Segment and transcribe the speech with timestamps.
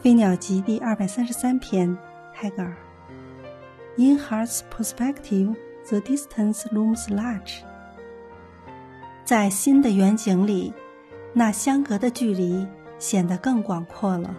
[0.02, 1.94] 《飞鸟集》第二百三十三篇，
[2.32, 2.74] 泰戈尔。
[3.98, 5.54] In heart's perspective,
[5.90, 7.58] the distance looms large。
[9.26, 10.72] 在新的远景里，
[11.34, 12.66] 那相隔的距离
[12.98, 14.34] 显得更广阔了。